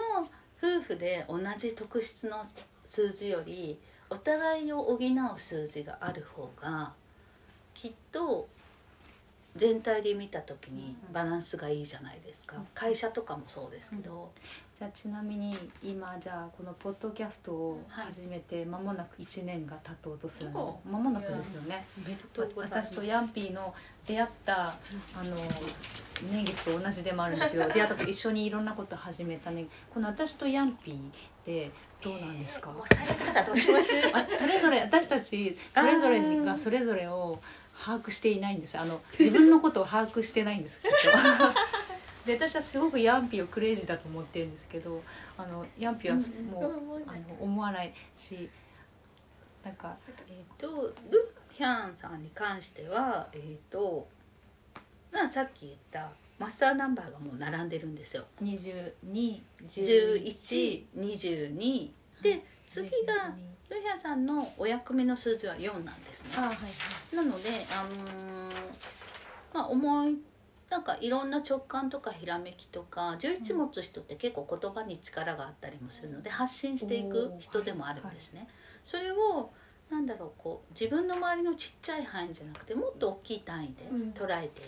[0.62, 2.46] 夫婦で同じ特質の
[2.86, 6.92] 数字よりお互いを補う数字がある方が
[7.74, 8.48] きっと
[9.56, 12.66] 全体で見た時にバランスがいいじゃないですか、うん。
[12.74, 14.30] 会社とかもそうですけど、
[14.74, 20.80] じゃあちなみに今じゃあこのポッドキャストを始めて間もなく1年が経とうとするの。
[20.84, 21.86] そ間もなくですよね。
[22.56, 23.74] 私とヤンピーの
[24.06, 25.36] 出会ったあの
[26.30, 29.66] 年月と同じでもあるんですけど 出会ったと一緒にいろんなこと始めたね。
[29.92, 31.00] この私とヤンピーっ
[31.44, 31.70] て
[32.02, 32.70] どうなんですか？
[32.70, 33.92] もう最悪だからどうします？
[34.14, 37.40] あそれぞれ私たちそれぞれがそれぞれを
[37.84, 38.78] 把握していないんです。
[38.78, 40.80] あの自分のことを把握してないんです。
[42.24, 45.00] で私はすごくヤンピーをクレイジーだと思ってるんですけど
[45.36, 46.22] あのヤンピーはうん。
[46.46, 48.50] もう、あの思わないし
[49.62, 49.96] なんか
[50.28, 54.08] えっ、とルヒャンさんに関してはえっ、と
[55.12, 58.24] なさっき言ったマスターナンバーがもう並んでるんですよ。
[58.42, 61.90] 22 1122
[62.22, 63.34] で次が
[63.68, 66.30] ルヒャンさんのお役目の数字は4なんですね。
[66.36, 67.16] あはいはい。
[67.16, 68.96] なのであのー
[69.54, 70.16] まあ思い
[70.68, 78.48] なんかいろんな直感とかひらめきとか11持つ人って結構言葉に力があったりもするので発信していく人でもあるんですね。
[78.84, 79.52] それを
[79.90, 84.62] なんだろうこう自分の周りのちっちゃい範囲じゃなくてもっと大きい単位でうん捉えて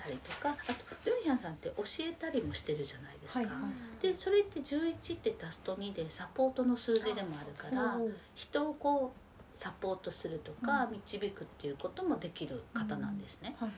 [0.00, 3.38] たりとか、あとルンヒャンさんって教えたりもしてるじゃないですか。
[3.40, 7.98] はいはいでそれって11って足すと2でサポートの数字でもあるから。
[8.34, 9.24] 人をこう
[9.54, 13.56] サポートするとかう導くっていうこともできる方なんですね。
[13.58, 13.70] はい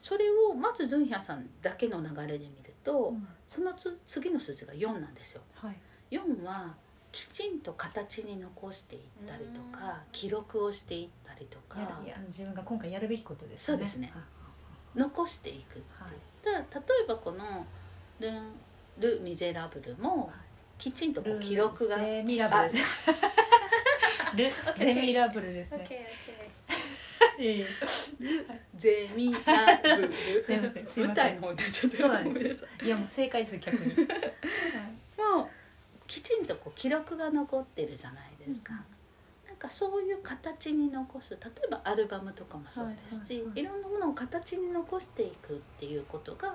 [0.00, 5.40] それをまずルンヒャさんだけの流れで見ると、うんそのつ次の数字が4なんですよ。
[5.54, 5.76] はい
[6.10, 6.74] 4は
[7.12, 11.78] きちんと形に残していったりとか記録をしていったりとか。
[12.26, 14.12] 自分が今回やるべきことですそうですね。
[14.94, 15.82] 残していくっ
[16.42, 16.54] ていう。
[16.54, 16.64] はい。
[16.74, 17.66] 例えばこの
[18.20, 18.52] ルン
[18.98, 20.32] 「ル・ミゼラブル」も
[20.76, 22.84] きちんとこう記録がルゼミラブルです。
[24.78, 25.88] ルゼミラブルですね。
[28.76, 29.40] ゼミラ
[29.82, 30.10] ブル。
[31.06, 34.08] 舞台の方でちょっとそうなんでごめさいいやもう正解です逆に
[36.08, 38.72] きちんとこう記録が残ってるじゃないですか、
[39.46, 41.30] なんかそういう形に残す。
[41.30, 43.74] 例えばアルバムとかもそうですし、いはいはいはい。
[43.74, 46.54] ろんなものを形に残していくっていうことが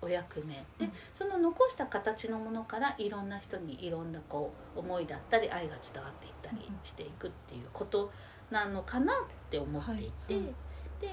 [0.00, 0.92] お役目で、うん。
[1.12, 8.10] その残した形のものからいろんな人にいろんなこう思いだったり愛が伝わっていったりしていくっていうこと
[8.50, 9.16] なのかなっ
[9.50, 10.54] て思っていて、はいはい。
[11.00, 11.08] で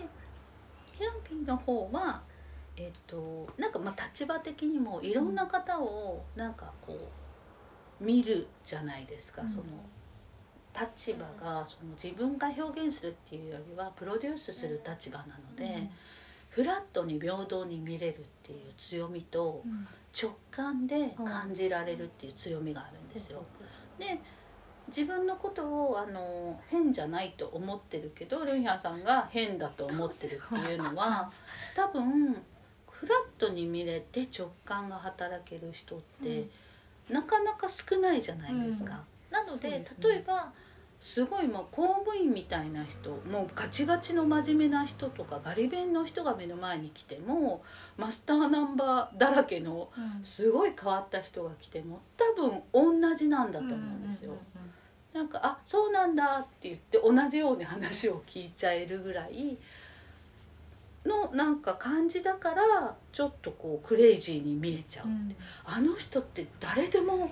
[1.27, 2.21] ピーの方は
[2.77, 7.20] えっとなんかまあ立場的にもいろんな方をなんかこう
[8.01, 9.49] 見るじゃないですか、うん。
[9.49, 9.63] その
[10.77, 15.89] 立場がその自分が表現するっていうよりはプロデュースする立場なので、
[16.49, 19.87] フラットに平等に見れるっていう強みとうん。
[20.13, 23.43] 直感で感じられるっていう強みがあるんですよ。
[23.97, 24.19] で
[24.87, 31.31] 自分のことをあの変じゃないと思ってるけどルンヒャンさんが変だと思ってるっていうのは
[31.75, 32.35] 多分
[32.89, 36.49] フラットに見れて直感が働ける人って、
[37.11, 39.03] なかなか少ないじゃないですか。
[39.29, 40.51] なのでね例えば
[40.99, 47.63] すごいもう公務員みたいな人もうガチガチの真面目な人とかガリ勉の人が目の前に来ても
[47.97, 54.33] マスターナンバーだらけのうんすごい変わった人が来ても多分同じなんだと思うんですよ。
[55.11, 59.57] なんか「あそうなんだ」って言って同じように話を聞いちゃえるぐらい
[61.05, 65.35] のなんか感じだからちょっとこうクレイジーに見えちゃう、うん。
[65.65, 67.31] あの人って誰でも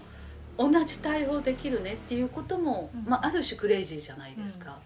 [0.57, 3.05] 同じ対応できるねっていうことも、うん。
[3.05, 4.79] まあ、ある種クレイジーじゃないですか。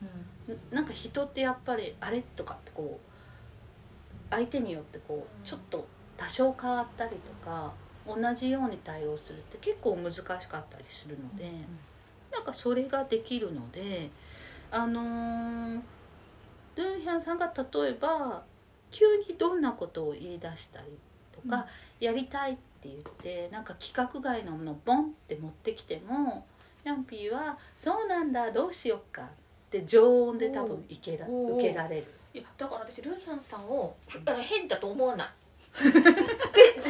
[0.47, 0.59] うん。
[0.71, 3.13] ななんか人ってやっぱりあれとかってこう
[4.29, 7.71] 相手によってこうちょっと多少変わったりとか
[8.05, 11.49] 同じように対応するって結構難しかったりするので、
[12.31, 14.09] なんかそれができるので
[14.71, 15.81] あのー
[16.75, 18.43] ルンヒャンさんが例えば
[18.93, 20.85] 急にどんなことを言い出したり
[21.33, 21.65] とか、
[21.99, 26.45] やりたいって言ってなんか規格外のものをボンって持ってきても
[26.83, 29.27] ヤンピーは「そうなんだどうしよっか」っ
[29.71, 32.05] て常温で多分いけら受けられる。
[32.33, 33.95] ーいやだから私ルンヒャンさんを
[34.41, 35.27] 変だと思わない
[35.83, 36.01] で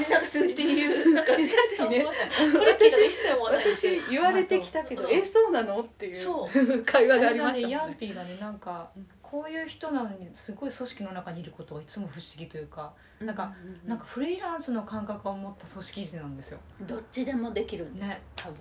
[0.09, 7.69] なんか数字で言うなんか ねトリッキーな一切思わないし言われてきたけど「うんえそうなの?」っていう会話がありましたもんね。
[7.69, 8.89] ヤンピーがねなんか
[9.33, 13.51] こういう人なのにすごい組織の中にいることはいつも不思議というかなんか
[13.85, 16.59] うなんかフリーランスの感覚を持った組織人なんですよ。
[16.81, 18.03] どっちでもできるんです。
[18.03, 18.21] よ、ね。
[18.35, 18.57] 多分。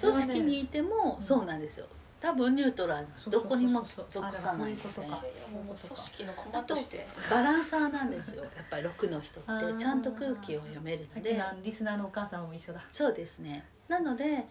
[0.00, 1.86] 組織にいてもそうなんですよ。
[2.18, 3.06] 多分ニュートラル。
[3.30, 5.06] どこにも属さないのでそういうことか。
[5.06, 5.16] いや
[5.52, 7.06] もう組織の駒として。
[7.30, 8.42] バランサーなんですよ。
[8.42, 9.78] やっぱり6の人って。
[9.78, 11.40] ちゃんと空気を読めるので。
[11.62, 12.84] リスナーのお母さんも一緒だ。
[12.88, 13.64] そうですね。
[13.86, 14.44] なので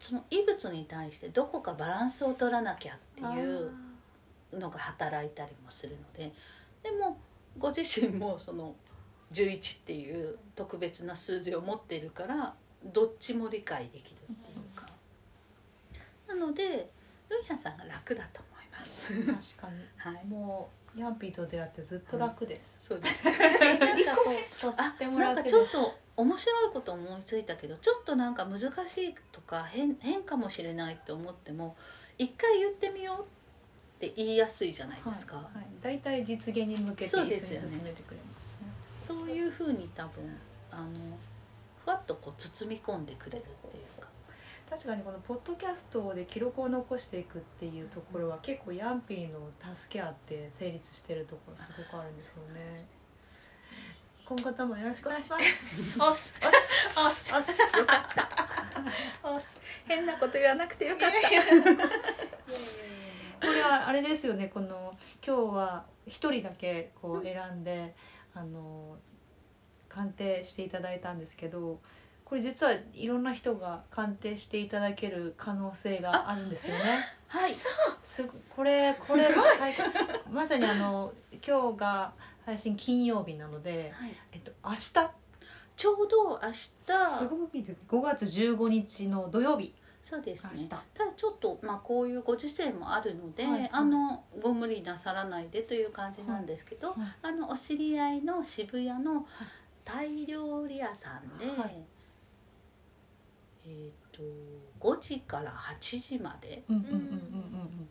[0.00, 3.70] その異物に対してどこかバランスを取らなきゃっていう
[4.52, 6.32] のが働いたりもするので
[6.82, 7.18] でも
[7.58, 8.74] ご自身もその
[9.32, 14.86] 11っていう特別な数字を持っているからどっちも理解できるっていうか、
[16.26, 16.90] なので
[17.28, 19.14] ルンヒャンさんが楽だと思います。
[19.56, 19.84] 確かに。
[19.96, 22.78] はい、もうヤンピーと出会ってずっと楽です。
[22.80, 23.24] そうです
[23.78, 28.64] なんかこうとあってもなんかちょっと面白いこと思いついたけどちょっとなんか難し
[28.98, 31.76] いとか変変かもしれないと思っても
[32.18, 33.39] 一回言ってみよう
[34.06, 37.50] って言いやすいじゃないですか、はいはい、大体実現に向けて一緒に進
[37.84, 38.72] めてくれますね。
[38.98, 40.24] そういうふうに多分
[40.70, 40.88] あの
[41.84, 44.08] ふわっとこう包み込んでくれるっていうか。
[44.70, 49.40] 確かにこのポッドキャストで記録を残していくっていうところは結構ヤンピーの
[49.74, 52.86] 助け合って成立してるところすごくあるんですよね。
[54.24, 56.00] 今後ともよろしくお願いします。
[56.00, 56.34] おっす
[56.96, 58.28] おっすおっすよかった。
[59.28, 59.56] おっす。
[59.86, 61.18] 変なこと言わなくてよかった。
[61.18, 61.74] いやいやいやいや
[63.40, 64.50] これはあれですよね。
[64.52, 64.94] この
[65.26, 67.94] 今日は一人だけこう選んで、
[68.34, 68.96] あの
[69.88, 71.80] 鑑定していただいたんですけど。
[72.30, 76.80] これ実はいろんな人が鑑定していただける可能性があるんですよね。
[77.26, 79.22] はいすごこれこれ
[80.30, 81.12] まさにあの
[81.44, 82.12] 今日が
[82.46, 84.92] 配信金曜日なので、はいえっと明日
[85.76, 90.68] ちょうど明日すごくいいです5月15日の土曜日そうですね。
[90.94, 93.70] ただちょっと、まあ、こういうご時世もあるので、はいはい。
[93.72, 97.00] あのご無理なさらないでという感じなんですけど、はい。
[97.00, 97.08] はい。
[97.22, 99.26] あのお知り合いの渋谷の
[99.84, 101.82] タイ料理屋さんで、はい。
[103.66, 104.22] えっ、と
[104.80, 107.88] 5時から8時までうんうんうんうん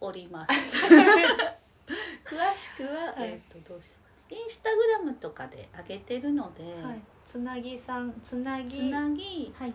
[0.00, 0.86] おります。
[2.24, 3.30] 詳しくは、はい。
[3.30, 3.96] えっ、とどうしよ
[4.30, 4.34] う。
[4.34, 6.62] インスタグラムとかで上げてるので、
[7.24, 8.68] つなぎさんつなぎ。
[8.70, 9.74] つなぎはい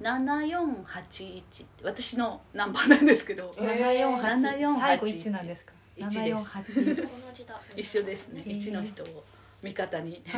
[0.00, 5.64] 7481私のナンバーなんですけど、えー7481最後1なんです。
[5.64, 6.56] か一です。
[6.56, 9.24] 7481同じだ一緒ですね、へー一の人を
[9.62, 10.22] 味方に。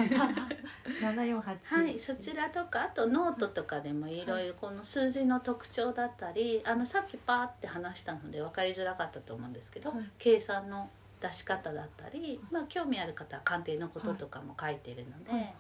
[1.03, 10.11] 7481はい、そちらとかあとノートとかでもいろいろこの数字の特徴だったりあのさっきパーって話したので分かりづらかったと思うんですけど、はい。
[10.19, 10.91] 計算の
[11.21, 15.55] 出し方だったり、まあ、興味ある方は鑑定のこととかも書いてるので、はいはい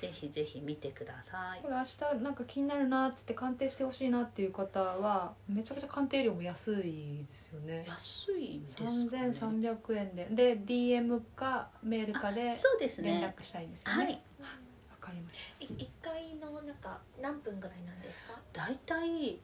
[0.00, 1.68] ぜひぜひ見てくださいこ。
[1.68, 13.34] れ明日なんか気になるなっつって鑑定してほしいなっていう方はめちゃくちゃ鑑定料も安いですよね安いんですかね？3300円でで DM かメールかであそうです連ね。
[13.38, 18.38] 絡したいんですよねはい、わかりましい一回のなんか何分ぐらいなんですか？
[18.52, 19.38] だいたい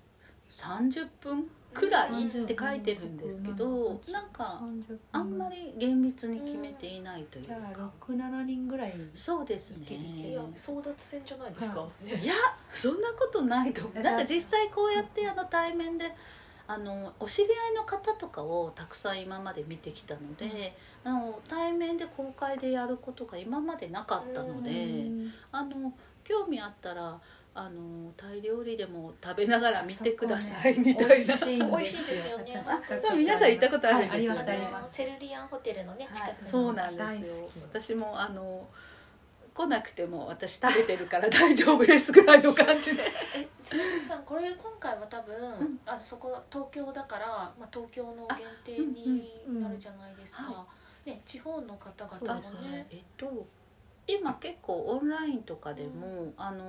[0.53, 7.91] 30分くらいうんって書いてるんですけど、なんたか30分あんまり厳密に決めていないというじゃあか。
[8.09, 9.87] 67人ぐらいそうですね。
[9.89, 12.27] いや争奪戦じゃないですか、い。
[12.27, 12.35] や
[12.73, 14.03] そんなことないと思う。
[14.03, 16.11] なんか実際こうやってあの対面で
[16.67, 25.33] あのお知り合いの方とかをたくさん今まで見てきたので、あの対面で公開でやることが今までなかったので、うん。
[25.53, 25.93] あの
[26.25, 27.21] 興味あったら
[27.61, 31.15] あのタイ料理でも食べながら見てくださいみたいな。
[31.15, 32.63] 美味しいん美味しいですよね。
[32.65, 34.71] 私でも皆さん行ったことあるんですよね。
[34.73, 37.51] はいセルリアンホテルのね近はいくにそうなんですよ。
[37.71, 38.67] 私もあの
[39.53, 43.03] 来なくても私食べてるから大丈夫ですぐらいの感じで。
[43.37, 45.81] えつむぎさんこれ今回は多分、ん。
[45.85, 47.27] あそこ東京だから、
[47.59, 49.63] まあ、東京の限定うんにうんうん。
[49.65, 50.65] なるじゃないですか、は
[51.05, 52.87] ね地方の方々ですねもね。
[52.91, 53.47] えっと
[54.07, 56.65] 今結構オンラインとかでも、あの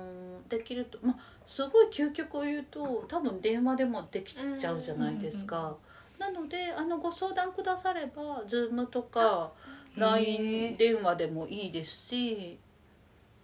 [0.48, 1.16] できるとまあ
[1.46, 5.76] すごい究極を言うと多分電話でもできちゃうじゃないですか、
[6.18, 9.52] なのであのご相談くだされば Zoom とか
[9.96, 12.58] LINE 電話でもいいですし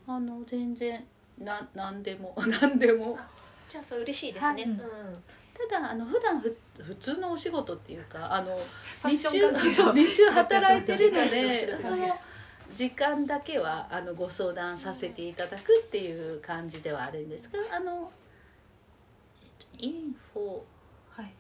[0.07, 1.05] あの全然
[1.39, 3.18] な何でも 何でも。
[3.68, 4.62] じゃあそれ嬉しいですね、はい。
[4.62, 4.78] うん。
[4.78, 8.57] ただあの普段ふ普通のお仕事っていうかあの
[9.05, 9.74] 日中日
[10.14, 11.30] 中働いてるのはい。
[11.30, 12.12] で
[12.75, 18.11] 時間だけはあのご相談させていただくっていう感じではあるんですがあの
[19.79, 20.61] インフォ
[21.11, 21.33] はい。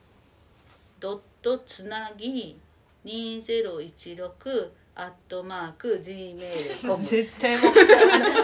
[1.00, 2.58] ドットつなぎ
[3.04, 7.72] 2016アットマーク gmail.com 絶対もう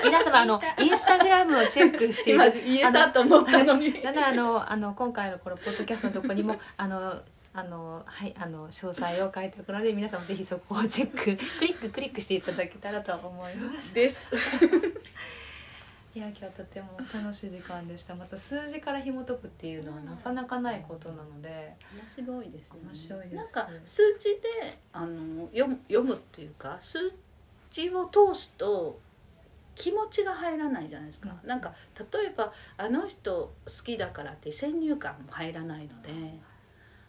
[0.05, 1.18] 皆様あのインスタ。
[1.18, 4.01] グラムをチェックして 言えたと思ったのに。
[4.03, 7.22] なんならあのあの今回のこのポッドキャストのところにもあの
[7.57, 13.94] あのはいあの詳細を書いておくので皆様ぜひそこをチェック クリッククリックしていただけたらと思います。
[13.94, 14.34] です。
[16.12, 18.14] いや今日はとても楽しい時間でした。
[18.14, 21.76] また数字から紐解くっていうのはなかなかないことなので、
[22.18, 22.80] 面白いですよね。
[22.86, 23.34] 面白いです。
[23.36, 27.12] なんか数字であの読む読むっていうか数
[27.70, 28.98] 字を通すと
[29.76, 31.48] 気持ちが入らないじゃないですか、うん。
[31.48, 31.72] なんか
[32.12, 36.11] 例えばあの人好きだからって先入観も入らないので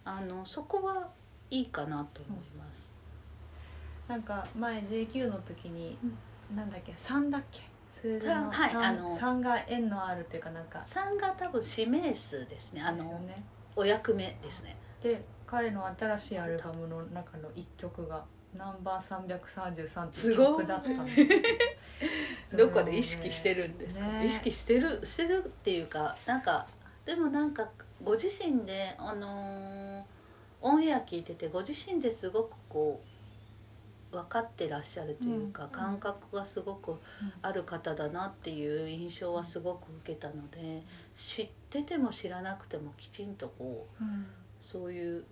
[0.05, 1.09] あのそこは
[1.49, 2.95] いいかなと思います、
[4.07, 5.97] なんか前 JQ の時に、
[6.55, 7.61] なんだっけ3だっけ？
[8.01, 10.79] 数字のはい 3, あの3が円のあるっていうかなんか。
[10.79, 12.81] 3が多分指名数ですね。
[12.81, 13.43] あのね。
[13.75, 14.77] お役目ですね。
[15.01, 18.23] で彼の新しいアルバムの中の一曲が
[18.55, 21.11] ナンバー333って曲だったんで
[22.47, 24.25] す どこで意識してるんですか、ね。
[24.25, 26.65] 意識してるしてるっていうかなんか
[27.05, 27.69] でもなんか
[28.03, 29.84] ご自身であのー
[30.61, 33.01] オンエア聞いててご自身ですごくこ
[34.11, 36.95] う分かってらっしゃるというか、うん感覚がすごく
[37.41, 40.83] ある方だなっていう印象はすごく受けたので
[41.15, 44.25] 知ってても知らなくてもきちんとこううん。
[44.61, 45.23] そういう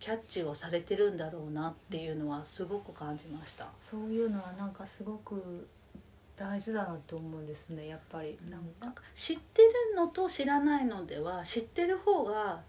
[0.00, 3.66] キャッチをされてるんだろうなっていうのはすごく感じました。
[3.82, 5.68] そういうのはなんかすごく
[6.36, 8.38] 大事だなと思うんですねやっぱり。
[8.48, 8.66] なんか。
[8.86, 12.62] なんか知ってるのと知らないのでは知ってる方が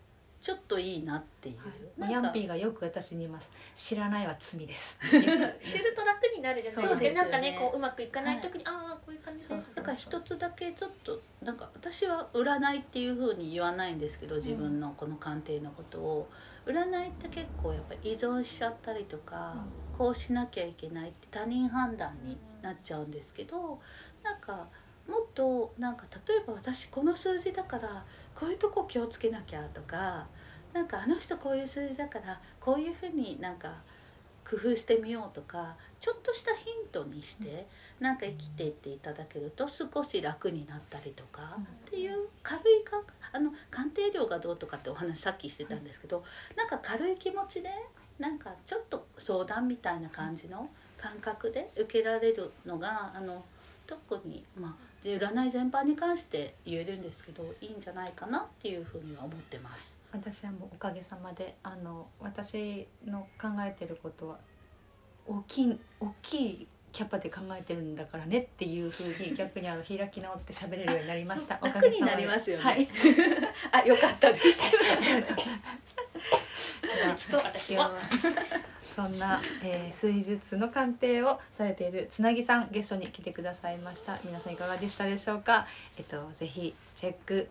[0.47, 1.55] ちょっといいなっていう、
[1.99, 3.51] ヤンなんかピーがよく私に言います。
[3.75, 4.97] 知らないは罪です。
[5.03, 7.07] 知ると楽になるじゃないですか。
[7.09, 7.13] ね。
[7.15, 16.29] なんかねこううまくいかない時に、ああこういう感じですだから一つだけちょっとなんか私は占いっていうふうに言わないんですけど自分のこの鑑定のことを、
[16.65, 19.65] 占いって結構やっぱり依存しちゃったりとか、
[19.97, 23.81] こうしなきゃいけないって他人判断になっちゃうんですけど
[24.23, 24.69] なんか
[25.37, 30.25] となんか例えば私この数字だからこういうとこ気をつけなきゃとか
[30.73, 33.75] なんかあの人こういう数字だからこういうふうになんか
[34.49, 37.67] 工夫してみようとかちょっとしたヒントにして、
[37.99, 41.63] なんか生きていっていただけると少し楽になったりとか、うん。
[41.63, 42.85] っていう軽い
[43.33, 46.23] あの鑑定料がどうとかってお話さっきしてたんですけど、
[46.55, 47.69] なんか軽い気持ちで
[48.19, 53.43] なんかちょっと相談みたいな感じの感覚で受けられるのがあの
[53.85, 59.99] 特にまあで占い全般に関して言えるんですけどいいんじゃないかなっていうふうには思ってます。
[60.11, 64.37] 私はもうおかげさまであの私の考えてることは
[65.27, 71.59] 大きい大きいキャパで考えてるんだからねっていうふうに逆にあの開き直って喋れるようになりました。
[71.61, 72.87] そうおかげさまで楽になりますよねはい。
[73.71, 74.61] あ、よかったです。
[77.31, 77.91] 私は
[78.97, 84.17] そんな、えー、水術の鑑定をされているつなぎさんゲストに来てくださいました。
[84.23, 85.67] 皆さんいかがでしたでしょうか？
[85.99, 87.47] えっとぜひチェック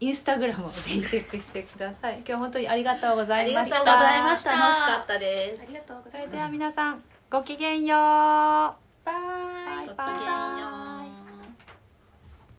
[0.00, 2.16] インスタグラムをぜひチェックしてください。
[2.16, 3.76] 今日は本当にありがとうございました。
[3.76, 4.50] ありがとうございました。
[4.50, 5.62] 楽しかったです。
[5.62, 7.98] ありがとうごそざいますれでは皆さんごきげんよう。
[7.98, 8.74] バイ
[9.06, 9.86] バイ。
[9.86, 10.87] ごきげんよう。